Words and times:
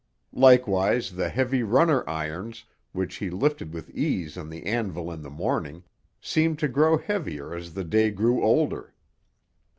Likewise 0.33 1.11
the 1.11 1.29
heavy 1.29 1.61
runner 1.61 2.03
irons, 2.09 2.65
which 2.91 3.17
he 3.17 3.29
lifted 3.29 3.71
with 3.71 3.91
ease 3.91 4.35
on 4.35 4.49
the 4.49 4.65
anvil 4.65 5.11
in 5.11 5.21
the 5.21 5.29
morning, 5.29 5.83
seemed 6.19 6.57
to 6.57 6.67
grow 6.67 6.97
heavier 6.97 7.53
as 7.53 7.75
the 7.75 7.83
day 7.83 8.09
grew 8.09 8.41
older. 8.43 8.95